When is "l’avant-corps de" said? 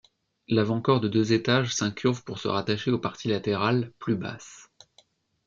0.47-1.07